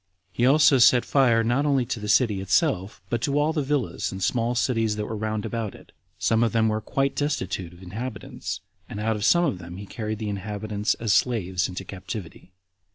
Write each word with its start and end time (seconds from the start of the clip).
He 0.31 0.47
also 0.47 0.79
set 0.79 1.05
fire 1.05 1.43
not 1.43 1.63
only 1.63 1.85
to 1.85 1.99
the 1.99 2.07
city 2.09 2.41
itself, 2.41 3.03
but 3.11 3.21
to 3.21 3.37
all 3.37 3.53
the 3.53 3.61
villas 3.61 4.11
and 4.11 4.23
small 4.23 4.55
cities 4.55 4.95
that 4.95 5.05
were 5.05 5.15
round 5.15 5.45
about 5.45 5.75
it; 5.75 5.91
some 6.17 6.41
of 6.43 6.53
them 6.53 6.69
were 6.69 6.81
quite 6.81 7.15
destitute 7.15 7.71
of 7.71 7.83
inhabitants, 7.83 8.61
and 8.89 8.99
out 8.99 9.15
of 9.15 9.23
some 9.23 9.45
of 9.45 9.59
them 9.59 9.77
he 9.77 9.85
carried 9.85 10.17
the 10.17 10.27
inhabitants 10.29 10.95
as 10.95 11.13
slaves 11.13 11.69
into 11.69 11.85
captivity. 11.85 12.51